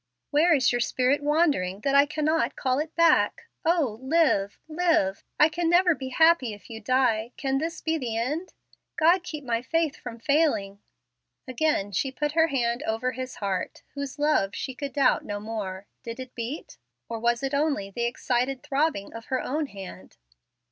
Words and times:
"Where 0.31 0.51
is 0.55 0.71
your 0.71 0.81
spirit 0.81 1.21
wandering 1.21 1.81
that 1.81 1.93
I 1.93 2.07
cannot 2.07 2.55
call 2.55 2.79
it 2.79 2.95
back? 2.95 3.43
O 3.63 3.99
live, 4.01 4.57
live; 4.67 5.23
I 5.39 5.47
can 5.47 5.69
never 5.69 5.93
be 5.93 6.09
happy 6.09 6.55
if 6.55 6.71
you 6.71 6.79
die. 6.81 7.33
Can 7.37 7.59
this 7.59 7.81
be 7.81 7.99
the 7.99 8.17
end? 8.17 8.51
God 8.97 9.21
keep 9.21 9.43
my 9.43 9.61
faith 9.61 9.95
from 9.95 10.17
failing." 10.17 10.81
Again 11.47 11.91
she 11.91 12.11
put 12.11 12.31
her 12.31 12.47
hand 12.47 12.81
over 12.81 13.11
his 13.11 13.35
heart, 13.35 13.83
whose 13.93 14.17
love 14.17 14.55
she 14.55 14.73
could 14.73 14.93
doubt 14.93 15.23
no 15.23 15.39
more. 15.39 15.85
Did 16.01 16.19
it 16.19 16.33
beat? 16.33 16.79
or 17.07 17.19
was 17.19 17.43
it 17.43 17.53
only 17.53 17.91
the 17.91 18.05
excited 18.05 18.63
throbbing 18.63 19.13
of 19.13 19.25
her 19.25 19.39
own 19.43 19.67
hand? 19.67 20.17